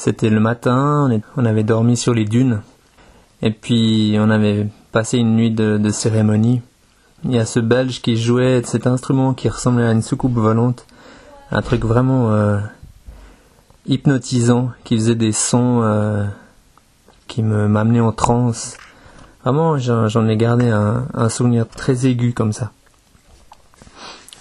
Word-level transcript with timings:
C'était 0.00 0.30
le 0.30 0.40
matin, 0.40 1.10
on, 1.36 1.44
avait 1.44 1.62
dormi 1.62 1.94
sur 1.94 2.14
les 2.14 2.24
dunes. 2.24 2.62
Et 3.42 3.50
puis 3.50 4.16
on 4.18 4.30
avait 4.30 4.66
passé 4.92 5.18
une 5.18 5.36
nuit 5.36 5.50
de, 5.50 5.90
cérémonie. 5.90 6.62
Il 7.24 7.32
y 7.32 7.38
a 7.38 7.44
ce 7.44 7.60
Belge 7.60 8.00
qui 8.00 8.16
jouait 8.16 8.62
cet 8.64 8.86
instrument 8.86 9.34
qui 9.34 9.50
ressemblait 9.50 9.84
à 9.84 9.92
une 9.92 10.00
soucoupe 10.00 10.32
volante. 10.32 10.86
Un 11.50 11.60
truc 11.60 11.84
vraiment 11.84 12.32
euh, 12.32 12.60
hypnotisant, 13.84 14.70
qui 14.84 14.96
faisait 14.96 15.16
des 15.16 15.32
sons 15.32 15.82
euh, 15.82 16.24
qui 17.28 17.42
me 17.42 17.68
m'amenaient 17.68 18.00
en 18.00 18.12
transe. 18.12 18.78
Vraiment, 19.44 19.76
j'en 19.76 20.28
ai 20.28 20.36
gardé 20.38 20.70
un, 20.70 21.28
souvenir 21.28 21.68
très 21.68 22.06
aigu 22.06 22.32
comme 22.32 22.54
ça. 22.54 22.72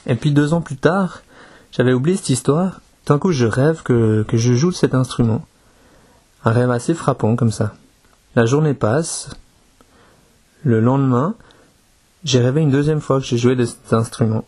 Et 0.06 0.16
puis 0.16 0.32
deux 0.32 0.54
ans 0.54 0.62
plus 0.62 0.78
tard, 0.78 1.22
j'avais 1.74 1.92
oublié 1.92 2.16
cette 2.16 2.30
histoire. 2.30 2.80
D'un 3.08 3.18
coup, 3.20 3.34
je 3.34 3.46
rêve 3.46 3.82
que, 3.84 4.24
que 4.24 4.38
je 4.38 4.54
joue 4.54 4.72
cet 4.72 4.94
instrument. 4.94 5.42
Un 6.46 6.52
rêve 6.52 6.72
assez 6.72 6.94
frappant 6.94 7.36
comme 7.36 7.52
ça. 7.52 7.74
La 8.36 8.46
journée 8.46 8.74
passe. 8.74 9.30
Le 10.64 10.80
lendemain, 10.80 11.36
j'ai 12.24 12.40
rêvé 12.40 12.62
une 12.62 12.72
deuxième 12.72 13.02
fois 13.02 13.20
que 13.20 13.26
j'ai 13.26 13.38
joué 13.38 13.56
de 13.56 13.66
cet 13.66 13.94
instrument. 13.94 14.46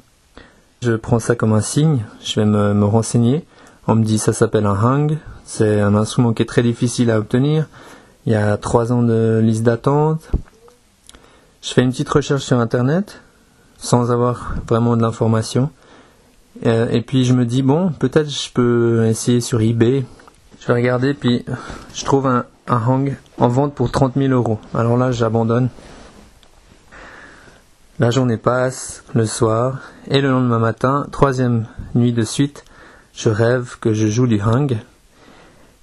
Je 0.82 0.94
prends 0.94 1.20
ça 1.20 1.36
comme 1.36 1.54
un 1.54 1.62
signe, 1.62 2.04
je 2.24 2.40
vais 2.40 2.46
me, 2.46 2.86
renseigner. 2.86 3.46
On 3.88 3.96
me 3.96 4.04
dit 4.04 4.18
ça 4.18 4.34
s'appelle 4.34 4.66
un 4.66 4.76
hang, 4.76 5.18
c'est 5.46 5.80
un 5.80 5.96
instrument 5.96 6.34
qui 6.34 6.42
est 6.44 6.46
très 6.46 6.64
difficile 6.64 7.12
à 7.12 7.20
obtenir. 7.20 7.68
Il 8.26 8.34
y 8.34 8.36
a 8.36 8.58
trois 8.58 8.92
ans 8.92 9.04
de 9.04 9.42
liste 9.44 9.64
d'attente. 9.64 10.30
Je 11.62 11.74
fais 11.74 11.82
une 11.82 11.92
petite 11.92 12.10
recherche 12.10 12.44
sur 12.44 12.60
internet, 12.60 13.22
sans 13.78 14.12
avoir 14.12 14.56
vraiment 14.68 14.98
de 14.98 15.02
l'information. 15.02 15.70
Euh, 16.66 16.90
et 16.90 17.02
puis 17.02 17.26
je 17.26 17.34
me 17.34 17.46
dis, 17.46 17.62
bon, 17.62 17.92
peut-être 17.92 18.30
je 18.30 18.52
peux 18.52 19.06
essayer 19.06 19.42
sur 19.42 19.62
eBay. 19.62 20.06
Je 20.62 20.68
vais 20.68 20.74
regarder, 20.74 21.16
puis 21.16 21.44
je 21.96 22.06
trouve 22.06 22.28
un, 22.28 22.46
un 22.68 22.78
hang 22.78 23.18
en 23.40 23.48
vente 23.48 23.74
pour 23.74 23.90
30 23.90 24.14
000 24.16 24.32
euros. 24.32 24.60
Alors 24.76 24.96
là, 24.96 25.12
j'abandonne. 25.12 25.70
La 27.98 28.12
journée 28.12 28.38
passe, 28.38 29.04
le 29.16 29.26
soir, 29.26 29.80
et 30.08 30.22
le 30.22 30.30
lendemain 30.30 30.60
matin, 30.60 31.08
troisième 31.12 31.66
nuit 31.96 32.14
de 32.14 32.22
suite, 32.22 32.64
je 33.16 33.30
rêve 33.30 33.78
que 33.82 33.96
je 33.96 34.06
joue 34.06 34.28
du 34.28 34.40
hang. 34.40 34.78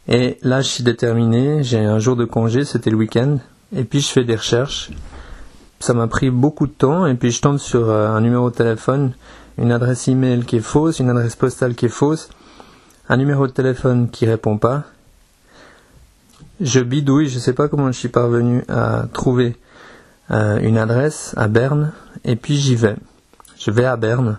Et 0.06 0.38
là, 0.42 0.60
je 0.60 0.68
suis 0.68 0.84
déterminé, 0.84 1.64
j'ai 1.64 1.84
un 1.84 1.98
jour 1.98 2.14
de 2.14 2.24
congé, 2.24 2.64
c'était 2.64 2.90
le 2.90 2.96
week-end, 2.96 3.38
et 3.74 3.82
puis 3.82 4.00
je 4.00 4.08
fais 4.08 4.22
des 4.22 4.36
recherches. 4.36 4.90
Ça 5.80 5.92
m'a 5.92 6.06
pris 6.06 6.30
beaucoup 6.30 6.68
de 6.68 6.72
temps, 6.72 7.04
et 7.04 7.14
puis 7.14 7.32
je 7.32 7.42
tombe 7.42 7.58
sur 7.58 7.90
euh, 7.90 8.10
un 8.10 8.20
numéro 8.20 8.48
de 8.48 8.54
téléphone, 8.54 9.12
une 9.58 9.72
adresse 9.72 10.06
email 10.06 10.44
qui 10.44 10.56
est 10.56 10.60
fausse, 10.60 11.00
une 11.00 11.10
adresse 11.10 11.34
postale 11.34 11.74
qui 11.74 11.86
est 11.86 11.88
fausse, 11.88 12.30
un 13.08 13.16
numéro 13.16 13.46
de 13.46 13.52
téléphone 13.52 14.10
qui 14.10 14.26
répond 14.26 14.58
pas. 14.58 14.84
Je 16.60 16.80
bidouille, 16.80 17.28
je 17.28 17.38
sais 17.38 17.54
pas 17.54 17.68
comment 17.68 17.86
je 17.86 17.98
suis 17.98 18.08
parvenu 18.08 18.64
à 18.68 19.06
trouver 19.12 19.56
euh, 20.30 20.58
une 20.58 20.76
adresse 20.76 21.34
à 21.36 21.48
Berne, 21.48 21.92
et 22.24 22.36
puis 22.36 22.56
j'y 22.56 22.74
vais. 22.74 22.96
Je 23.58 23.70
vais 23.70 23.86
à 23.86 23.96
Berne. 23.96 24.38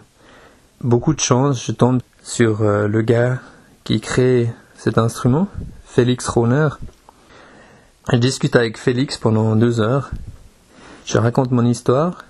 Beaucoup 0.82 1.14
de 1.14 1.20
chance, 1.20 1.66
je 1.66 1.72
tombe 1.72 2.02
sur 2.22 2.62
euh, 2.62 2.88
le 2.88 3.02
gars 3.02 3.40
qui 3.84 4.00
crée 4.02 4.54
cet 4.76 4.98
instrument, 4.98 5.48
Félix 5.86 6.28
Rohner. 6.28 6.70
Je 8.12 8.18
discute 8.18 8.56
avec 8.56 8.78
Félix 8.78 9.18
pendant 9.18 9.56
deux 9.56 9.82
heures. 9.82 10.12
Je 11.06 11.18
raconte 11.18 11.52
mon 11.52 11.66
histoire. 11.66 12.26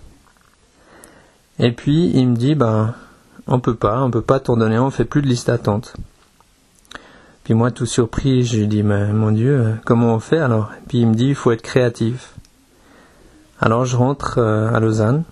Et 1.58 1.74
puis 1.74 2.12
il 2.14 2.30
me 2.30 2.36
dit, 2.38 2.56
ben, 2.56 2.96
on 3.48 3.60
peut 3.60 3.76
pas, 3.76 4.02
on 4.04 4.12
peut 4.12 4.22
pas 4.22 4.40
t'en 4.40 4.56
donner, 4.56 4.80
on 4.80 4.90
fait 4.90 5.04
plus 5.04 5.22
de 5.22 5.28
liste 5.28 5.48
d'attente. 5.48 5.96
Puis 7.44 7.54
moi, 7.54 7.72
tout 7.72 7.86
surpris, 7.86 8.44
je 8.44 8.58
lui 8.58 8.68
dis, 8.68 8.84
mais 8.84 9.12
mon 9.12 9.32
Dieu, 9.32 9.60
euh, 9.60 9.74
comment 9.86 10.14
on 10.14 10.20
fait 10.20 10.38
alors? 10.38 10.70
Puis 10.88 11.00
il 11.00 11.08
me 11.08 11.16
dit, 11.16 11.30
il 11.30 11.36
faut 11.36 11.52
être 11.52 11.62
créatif. 11.62 12.34
Alors 13.60 13.86
je 13.86 13.98
rentre 13.98 14.38
euh, 14.38 14.74
à 14.74 14.80
Lausanne 14.80 15.24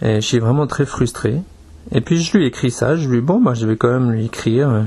et 0.00 0.16
je 0.16 0.26
suis 0.26 0.38
vraiment 0.38 0.66
très 0.66 0.86
frustré. 0.86 1.42
Et 1.90 2.00
puis 2.00 2.22
je 2.22 2.36
lui 2.36 2.46
écris 2.46 2.70
ça, 2.70 2.96
je 2.96 3.08
lui 3.08 3.18
dis, 3.18 3.26
bon, 3.26 3.40
bah, 3.40 3.54
je 3.54 3.66
vais 3.66 3.76
quand 3.76 3.90
même 3.90 4.12
lui 4.12 4.26
écrire 4.26 4.68
euh, 4.70 4.82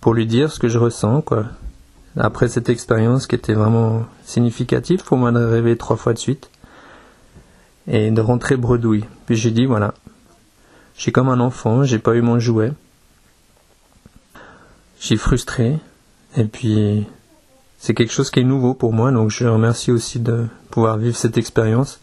pour 0.00 0.14
lui 0.14 0.26
dire 0.26 0.50
ce 0.50 0.58
que 0.58 0.68
je 0.68 0.78
ressens, 0.78 1.20
quoi. 1.22 1.46
Après 2.16 2.48
cette 2.48 2.68
expérience 2.68 3.26
qui 3.26 3.34
était 3.34 3.54
vraiment 3.54 4.04
significative 4.24 5.02
pour 5.02 5.16
moi 5.16 5.32
de 5.32 5.38
rêver 5.38 5.76
trois 5.76 5.96
fois 5.96 6.12
de 6.12 6.18
suite 6.18 6.50
et 7.86 8.10
de 8.10 8.20
rentrer 8.20 8.56
bredouille. 8.56 9.04
Puis 9.26 9.36
j'ai 9.36 9.50
dit, 9.50 9.64
voilà, 9.64 9.94
je 10.96 11.10
comme 11.10 11.28
un 11.28 11.40
enfant, 11.40 11.84
j'ai 11.84 11.98
pas 11.98 12.14
eu 12.14 12.22
mon 12.22 12.38
jouet. 12.38 12.72
Je 15.02 15.06
suis 15.06 15.16
frustré 15.16 15.80
et 16.36 16.44
puis 16.44 17.08
c'est 17.76 17.92
quelque 17.92 18.12
chose 18.12 18.30
qui 18.30 18.38
est 18.38 18.44
nouveau 18.44 18.72
pour 18.72 18.92
moi, 18.92 19.10
donc 19.10 19.30
je 19.30 19.48
remercie 19.48 19.90
aussi 19.90 20.20
de 20.20 20.46
pouvoir 20.70 20.96
vivre 20.96 21.16
cette 21.16 21.36
expérience 21.36 21.98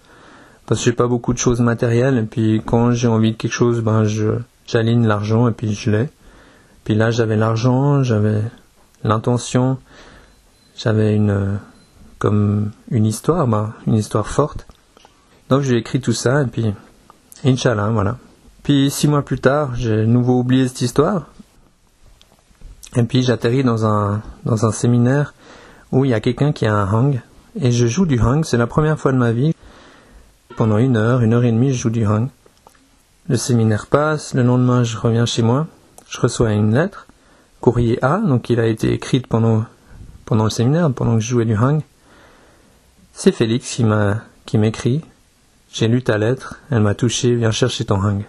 parce 0.65 0.81
que 0.81 0.85
j'ai 0.85 0.91
pas 0.91 1.07
beaucoup 1.07 1.31
de 1.31 1.37
choses 1.37 1.61
matérielles 1.61 2.17
et 2.17 2.23
puis 2.23 2.61
quand 2.65 2.91
j'ai 2.91 3.07
envie 3.07 3.31
de 3.31 3.37
quelque 3.37 3.53
chose, 3.53 3.79
ben 3.79 4.03
je 4.03 4.31
j'aligne 4.67 5.07
l'argent 5.07 5.47
et 5.47 5.53
puis 5.53 5.73
je 5.73 5.91
l'ai. 5.91 6.09
Puis 6.83 6.93
là 6.93 7.09
j'avais 7.09 7.37
l'argent, 7.37 8.03
j'avais 8.03 8.41
l'intention, 9.05 9.77
j'avais 10.75 11.16
une 11.16 11.57
comme 12.17 12.71
une 12.91 13.05
histoire, 13.05 13.47
ben, 13.47 13.71
une 13.87 13.95
histoire 13.95 14.27
forte. 14.27 14.67
Donc 15.47 15.61
j'ai 15.61 15.77
écrit 15.77 16.01
tout 16.01 16.11
ça 16.11 16.41
et 16.41 16.47
puis 16.47 16.73
Inch'Allah, 17.45 17.91
voilà. 17.91 18.17
Puis 18.63 18.91
six 18.91 19.07
mois 19.07 19.21
plus 19.21 19.39
tard, 19.39 19.73
j'ai 19.75 20.05
nouveau 20.05 20.37
oublié 20.37 20.67
cette 20.67 20.81
histoire. 20.81 21.27
Et 22.95 23.03
puis 23.03 23.22
j'atterris 23.22 23.63
dans 23.63 23.85
un 23.85 24.22
dans 24.45 24.66
un 24.66 24.72
séminaire 24.72 25.33
où 25.91 26.05
il 26.05 26.11
y 26.11 26.13
a 26.13 26.19
quelqu'un 26.19 26.51
qui 26.51 26.66
a 26.66 26.73
un 26.73 26.91
hang 26.91 27.22
et 27.59 27.72
je 27.72 27.88
joue 27.88 28.05
du 28.05 28.19
hang. 28.19 28.44
C'est 28.45 28.57
la 28.57 28.67
première 28.67 29.00
fois 29.00 29.11
de 29.11 29.17
ma 29.17 29.31
vie. 29.31 29.53
Pendant 30.55 30.77
une 30.77 30.97
heure, 30.97 31.22
une 31.22 31.33
heure 31.33 31.44
et 31.44 31.51
demie, 31.51 31.72
je 31.72 31.79
joue 31.79 31.89
du 31.89 32.05
hang. 32.05 32.29
Le 33.28 33.38
séminaire 33.38 33.88
passe. 33.88 34.33
Le 34.33 34.44
lendemain, 34.44 34.83
je 34.83 34.97
reviens 34.97 35.25
chez 35.25 35.41
moi. 35.41 35.67
Je 36.09 36.19
reçois 36.19 36.51
une 36.53 36.73
lettre, 36.73 37.05
courrier 37.61 38.03
A, 38.03 38.17
donc 38.17 38.49
il 38.49 38.59
a 38.59 38.66
été 38.66 38.91
écrit 38.91 39.19
pendant 39.19 39.66
pendant 40.25 40.45
le 40.45 40.49
séminaire, 40.49 40.91
pendant 40.91 41.16
que 41.16 41.22
je 41.22 41.29
jouais 41.29 41.45
du 41.45 41.55
hang. 41.55 41.81
C'est 43.13 43.31
Félix 43.31 43.75
qui 43.75 43.83
m'a 43.83 44.22
qui 44.45 44.57
m'écrit. 44.57 45.01
J'ai 45.72 45.88
lu 45.88 46.01
ta 46.01 46.17
lettre. 46.17 46.59
Elle 46.72 46.81
m'a 46.81 46.95
touché. 46.95 47.35
Viens 47.35 47.51
chercher 47.51 47.85
ton 47.85 48.01
hang. 48.01 48.23